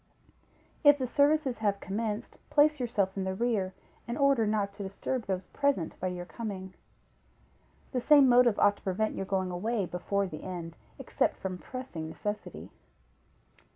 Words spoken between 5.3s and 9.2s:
present by your coming. The same motive ought to prevent